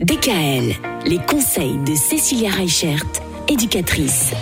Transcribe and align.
DKL, 0.00 0.74
les 1.06 1.18
conseils 1.26 1.78
de 1.86 1.94
Cécilia 1.94 2.50
Reichert, 2.50 3.02
éducatrice. 3.48 4.32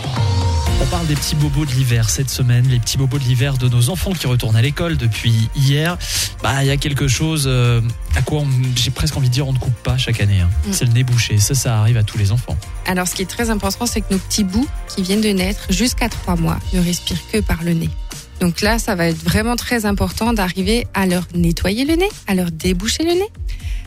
On 0.83 0.87
parle 0.87 1.07
des 1.07 1.15
petits 1.15 1.37
bobos 1.37 1.65
de 1.65 1.71
l'hiver 1.71 2.11
cette 2.11 2.29
semaine, 2.29 2.67
les 2.67 2.81
petits 2.81 2.99
bobos 2.99 3.19
de 3.19 3.25
l'hiver 3.25 3.57
de 3.57 3.69
nos 3.69 3.89
enfants 3.89 4.13
qui 4.13 4.27
retournent 4.27 4.57
à 4.57 4.63
l'école 4.63 4.97
depuis 4.97 5.49
hier. 5.55 5.97
Bah, 6.43 6.65
il 6.65 6.67
y 6.67 6.71
a 6.71 6.77
quelque 6.77 7.07
chose 7.07 7.45
euh, 7.47 7.81
à 8.17 8.23
quoi 8.23 8.43
j'ai 8.75 8.91
presque 8.91 9.17
envie 9.17 9.29
de 9.29 9.33
dire 9.33 9.47
on 9.47 9.53
ne 9.53 9.59
coupe 9.59 9.81
pas 9.85 9.97
chaque 9.97 10.21
année. 10.21 10.41
hein. 10.41 10.51
Mm. 10.67 10.73
C'est 10.73 10.85
le 10.87 10.93
nez 10.93 11.05
bouché. 11.05 11.39
Ça, 11.39 11.55
ça 11.55 11.79
arrive 11.79 11.97
à 11.99 12.03
tous 12.03 12.19
les 12.19 12.33
enfants. 12.33 12.57
Alors, 12.87 13.07
ce 13.07 13.15
qui 13.15 13.23
est 13.23 13.31
très 13.31 13.49
important, 13.51 13.87
c'est 13.87 14.01
que 14.01 14.13
nos 14.13 14.19
petits 14.19 14.45
bouts 14.45 14.67
qui 14.89 15.03
viennent 15.03 15.21
de 15.21 15.29
naître 15.29 15.67
jusqu'à 15.71 16.09
trois 16.09 16.35
mois 16.35 16.59
ne 16.73 16.81
respirent 16.81 17.23
que 17.33 17.39
par 17.39 17.63
le 17.63 17.75
nez. 17.75 17.91
Donc 18.41 18.61
là, 18.61 18.81
ça 18.81 18.97
va 18.97 19.07
être 19.07 19.23
vraiment 19.23 19.55
très 19.55 19.87
important 19.87 20.33
d'arriver 20.33 20.89
à 20.95 21.07
leur 21.07 21.23
nettoyer 21.37 21.85
le 21.85 21.95
nez, 21.95 22.09
à 22.27 22.35
leur 22.35 22.51
déboucher 22.51 23.05
le 23.05 23.13
nez. 23.13 23.29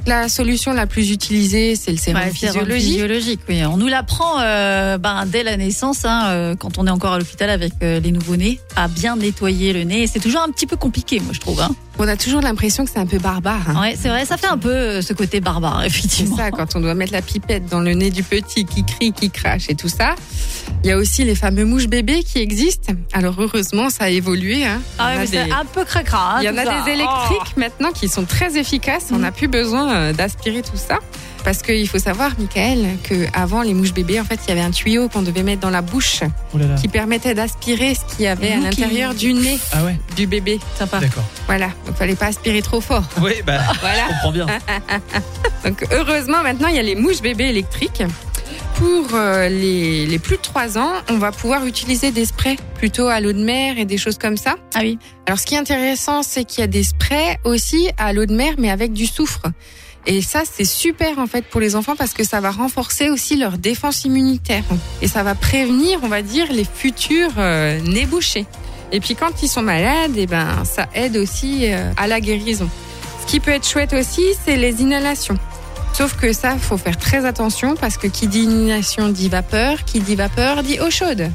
La 0.07 0.29
solution 0.29 0.71
la 0.71 0.87
plus 0.87 1.11
utilisée, 1.11 1.75
c'est 1.75 1.91
le 1.91 1.97
sérum 1.97 2.21
Ouais, 2.21 2.31
physiologique. 2.31 2.81
physiologique, 2.81 3.39
oui. 3.49 3.65
On 3.65 3.75
nous 3.75 3.87
l'apprend 3.87 4.39
euh, 4.39 4.97
ben, 4.97 5.25
dès 5.25 5.43
la 5.43 5.57
naissance, 5.57 6.05
hein, 6.05 6.27
euh, 6.29 6.55
quand 6.55 6.77
on 6.77 6.87
est 6.87 6.89
encore 6.89 7.11
à 7.11 7.19
l'hôpital 7.19 7.49
avec 7.49 7.73
euh, 7.83 7.99
les 7.99 8.11
nouveau-nés, 8.11 8.61
à 8.77 8.87
bien 8.87 9.17
nettoyer 9.17 9.73
le 9.73 9.83
nez. 9.83 10.07
C'est 10.07 10.21
toujours 10.21 10.41
un 10.41 10.49
petit 10.49 10.65
peu 10.65 10.77
compliqué, 10.77 11.19
moi, 11.19 11.33
je 11.33 11.41
trouve. 11.41 11.59
Hein. 11.61 11.75
On 11.99 12.07
a 12.07 12.15
toujours 12.15 12.41
l'impression 12.41 12.85
que 12.85 12.91
c'est 12.91 12.99
un 12.99 13.07
peu 13.07 13.17
barbare. 13.17 13.61
hein. 13.69 13.81
Ouais, 13.81 13.95
c'est 13.99 14.09
vrai, 14.09 14.23
ça 14.25 14.37
fait 14.37 14.45
un 14.47 14.57
peu 14.57 14.69
euh, 14.69 15.01
ce 15.01 15.13
côté 15.13 15.39
barbare, 15.39 15.79
C'est 15.81 15.87
effectivement. 15.87 16.37
ça, 16.37 16.51
quand 16.51 16.75
on 16.75 16.79
doit 16.79 16.93
mettre 16.93 17.11
la 17.11 17.23
pipette 17.23 17.65
dans 17.69 17.79
le 17.79 17.93
nez 17.93 18.11
du 18.11 18.21
petit 18.21 18.65
qui 18.65 18.85
crie, 18.85 19.11
qui 19.13 19.31
crache 19.31 19.69
et 19.69 19.75
tout 19.75 19.89
ça. 19.89 20.13
Il 20.83 20.89
y 20.89 20.91
a 20.93 20.97
aussi 20.97 21.23
les 21.23 21.33
fameux 21.33 21.65
mouches 21.65 21.87
bébés 21.87 22.21
qui 22.23 22.37
existent. 22.37 22.93
Alors 23.13 23.35
heureusement, 23.39 23.89
ça 23.89 24.05
a 24.05 24.09
évolué. 24.09 24.63
Hein. 24.63 24.79
Ah 24.99 25.07
ouais, 25.07 25.17
mais 25.19 25.25
c'est 25.27 25.45
des- 25.45 25.51
un 25.51 25.65
peu 25.65 25.83
cracra. 25.85 26.35
hein, 26.35 26.39
Il 26.41 26.45
y 26.45 26.49
en 26.49 26.57
a 26.57 26.65
ça. 26.65 26.83
des 26.83 26.91
électriques 26.91 27.57
maintenant 27.57 27.91
qui 27.91 28.07
sont 28.09 28.25
très 28.25 28.57
efficaces. 28.59 29.07
On 29.11 29.17
n'a 29.19 29.31
plus 29.31 29.47
besoin 29.47 29.91
euh, 29.91 30.13
d'aspirer 30.13 30.61
tout 30.61 30.77
ça. 30.77 30.99
Parce 31.47 31.61
qu'il 31.61 31.87
faut 31.87 31.97
savoir, 31.97 32.31
Michael, 32.37 32.85
qu'avant 33.07 33.61
les 33.61 33.73
mouches 33.73 33.93
bébés, 33.93 34.19
en 34.19 34.25
fait, 34.25 34.37
il 34.45 34.49
y 34.49 34.51
avait 34.51 34.59
un 34.59 34.71
tuyau 34.71 35.07
qu'on 35.07 35.21
devait 35.21 35.43
mettre 35.43 35.61
dans 35.61 35.69
la 35.69 35.81
bouche 35.81 36.19
Oh 36.53 36.57
là 36.57 36.67
là. 36.67 36.75
qui 36.75 36.89
permettait 36.89 37.33
d'aspirer 37.35 37.95
ce 37.95 38.01
qu'il 38.13 38.25
y 38.25 38.27
avait 38.27 38.51
à 38.51 38.57
l'intérieur 38.57 39.15
du 39.15 39.31
nez 39.33 39.57
Ah 39.71 39.85
ouais, 39.85 39.97
du 40.17 40.27
bébé. 40.27 40.59
Oh, 40.61 40.65
sympa. 40.77 40.99
d'accord. 40.99 41.23
Voilà, 41.45 41.69
donc 41.85 41.95
fallait 41.95 42.17
pas 42.17 42.25
aspirer 42.25 42.61
trop 42.61 42.81
fort. 42.81 43.05
Oui, 43.21 43.31
bah, 43.45 43.59
Voilà. 43.79 44.03
je 44.07 44.11
comprends 44.11 44.31
bien. 44.33 44.45
Donc 45.63 45.85
heureusement, 45.93 46.43
maintenant, 46.43 46.67
il 46.67 46.75
y 46.75 46.79
a 46.79 46.83
les 46.83 46.95
mouches 46.95 47.21
bébés 47.21 47.45
électriques. 47.45 48.03
Pour 48.75 49.07
euh, 49.13 49.47
les, 49.47 50.05
les 50.05 50.19
plus 50.19 50.35
de 50.35 50.41
3 50.41 50.77
ans, 50.77 50.91
on 51.09 51.17
va 51.17 51.31
pouvoir 51.31 51.65
utiliser 51.65 52.11
des 52.11 52.25
sprays 52.25 52.57
plutôt 52.75 53.07
à 53.07 53.21
l'eau 53.21 53.31
de 53.31 53.41
mer 53.41 53.77
et 53.79 53.85
des 53.85 53.97
choses 53.97 54.17
comme 54.17 54.35
ça. 54.35 54.55
Ah 54.75 54.79
oui. 54.81 54.99
Alors, 55.25 55.39
ce 55.39 55.45
qui 55.45 55.55
est 55.55 55.59
intéressant, 55.59 56.23
c'est 56.23 56.43
qu'il 56.43 56.59
y 56.59 56.63
a 56.65 56.67
des 56.67 56.83
sprays 56.83 57.39
aussi 57.45 57.87
à 57.97 58.11
l'eau 58.11 58.25
de 58.25 58.35
mer, 58.35 58.55
mais 58.57 58.69
avec 58.69 58.91
du 58.91 59.05
soufre. 59.05 59.43
Et 60.09 60.21
ça, 60.21 60.43
c'est 60.49 60.63
super 60.63 61.19
en 61.19 61.27
fait 61.27 61.43
pour 61.45 61.59
les 61.59 61.75
enfants 61.75 61.97
parce 61.97 62.13
que 62.13 62.23
ça 62.23 62.39
va 62.39 62.49
renforcer 62.49 63.09
aussi 63.09 63.35
leur 63.35 63.57
défense 63.57 64.05
immunitaire 64.05 64.63
et 65.01 65.07
ça 65.09 65.21
va 65.21 65.35
prévenir, 65.35 65.99
on 66.01 66.07
va 66.07 66.21
dire, 66.21 66.49
les 66.49 66.63
futurs 66.63 67.33
euh, 67.37 67.77
nez 67.81 68.05
bouchés. 68.05 68.45
Et 68.93 69.01
puis 69.01 69.15
quand 69.15 69.43
ils 69.43 69.49
sont 69.49 69.61
malades, 69.61 70.17
et 70.17 70.25
ben 70.25 70.63
ça 70.63 70.87
aide 70.93 71.17
aussi 71.17 71.65
euh, 71.65 71.91
à 71.97 72.07
la 72.07 72.21
guérison. 72.21 72.69
Ce 73.21 73.27
qui 73.27 73.41
peut 73.41 73.51
être 73.51 73.67
chouette 73.67 73.91
aussi, 73.91 74.23
c'est 74.45 74.55
les 74.55 74.81
inhalations. 74.81 75.37
Sauf 75.91 76.15
que 76.15 76.31
ça, 76.31 76.57
faut 76.57 76.77
faire 76.77 76.97
très 76.97 77.25
attention 77.25 77.75
parce 77.75 77.97
que 77.97 78.07
qui 78.07 78.27
dit 78.27 78.43
inhalation 78.43 79.09
dit 79.09 79.27
vapeur, 79.27 79.83
qui 79.83 79.99
dit 79.99 80.15
vapeur 80.15 80.63
dit 80.63 80.79
eau 80.79 80.89
chaude. 80.89 81.29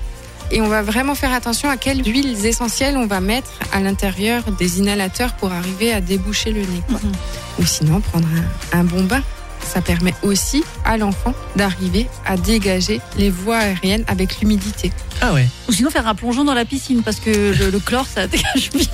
Et 0.50 0.62
on 0.62 0.68
va 0.68 0.80
vraiment 0.80 1.14
faire 1.14 1.34
attention 1.34 1.68
à 1.68 1.76
quelles 1.76 2.06
huiles 2.06 2.46
essentielles 2.46 2.96
on 2.96 3.06
va 3.06 3.20
mettre 3.20 3.50
à 3.72 3.80
l'intérieur 3.80 4.44
des 4.52 4.78
inhalateurs 4.78 5.34
pour 5.34 5.52
arriver 5.52 5.92
à 5.92 6.00
déboucher 6.00 6.52
le 6.52 6.60
nez. 6.60 6.82
Mhm. 6.88 7.12
Ou 7.58 7.66
sinon, 7.66 8.00
prendre 8.00 8.28
un, 8.72 8.80
un 8.80 8.84
bon 8.84 9.04
bain. 9.04 9.22
Ça 9.64 9.80
permet 9.80 10.12
aussi 10.22 10.64
à 10.84 10.96
l'enfant 10.98 11.32
d'arriver 11.54 12.08
à 12.26 12.36
dégager 12.36 13.00
les 13.16 13.30
voies 13.30 13.58
aériennes 13.58 14.04
avec 14.08 14.40
l'humidité. 14.40 14.90
Ah 15.20 15.32
ouais. 15.32 15.46
Ou 15.68 15.72
sinon 15.72 15.88
faire 15.88 16.08
un 16.08 16.16
plongeon 16.16 16.42
dans 16.42 16.52
la 16.52 16.64
piscine 16.64 17.02
parce 17.04 17.20
que 17.20 17.30
le, 17.56 17.70
le 17.70 17.78
chlore, 17.78 18.06
ça 18.12 18.26
dégage 18.26 18.70
bien. 18.70 18.86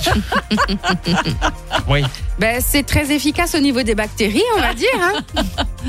Oui. 1.89 2.03
Ben, 2.39 2.61
c'est 2.65 2.83
très 2.85 3.11
efficace 3.13 3.55
au 3.55 3.61
niveau 3.61 3.83
des 3.83 3.95
bactéries, 3.95 4.43
on 4.57 4.61
va 4.61 4.75
dire. 4.75 4.89
hein. 5.01 5.43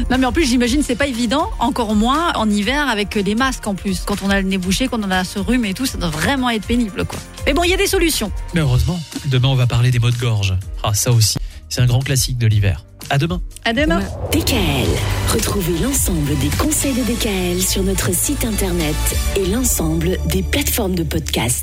Non, 0.09 0.18
mais 0.18 0.25
en 0.25 0.31
plus, 0.31 0.46
j'imagine 0.46 0.81
c'est 0.81 0.96
pas 0.96 1.07
évident, 1.07 1.50
encore 1.59 1.94
moins 1.94 2.31
en 2.36 2.50
hiver 2.50 2.88
avec 2.90 3.16
les 3.16 3.36
masques 3.36 3.68
en 3.68 3.75
plus. 3.75 4.00
Quand 4.06 4.22
on 4.24 4.30
a 4.30 4.40
le 4.40 4.47
nez 4.47 4.57
bouché, 4.57 4.88
quand 4.88 5.00
on 5.03 5.12
a 5.12 5.25
ce 5.25 5.40
rhume 5.40 5.66
et 5.66 5.74
tout, 5.74 5.86
ça 5.86 5.97
doit 5.97 6.09
vraiment 6.09 6.50
être 6.50 6.66
pénible, 6.66 7.03
quoi. 7.06 7.19
Mais 7.46 7.53
bon, 7.53 7.63
il 7.63 7.69
y 7.69 7.74
a 7.74 7.78
des 7.78 7.88
solutions. 7.88 8.31
Mais 8.53 8.62
heureusement, 8.62 9.00
demain 9.25 9.50
on 9.50 9.56
va 9.56 9.68
parler 9.68 9.91
des 9.91 10.00
maux 10.00 10.12
de 10.12 10.18
gorge. 10.18 10.56
Ah, 10.84 10.94
ça 10.94 11.12
aussi, 11.12 11.38
c'est 11.69 11.81
un 11.81 11.85
grand 11.85 12.00
classique 12.00 12.38
de 12.38 12.47
l'hiver. 12.47 12.85
À 13.09 13.18
demain. 13.18 13.41
À 13.66 13.74
demain. 13.74 14.02
DKL, 14.31 14.88
retrouvez 15.34 15.80
l'ensemble 15.80 16.38
des 16.40 16.50
conseils 16.57 16.94
de 16.94 17.03
DKL 17.03 17.62
sur 17.62 17.84
notre 17.84 18.13
site 18.13 18.46
internet 18.46 18.96
et 19.35 19.46
l'ensemble 19.47 20.18
des 20.28 20.44
plateformes 20.44 20.96
de 20.96 21.03
podcast. 21.03 21.57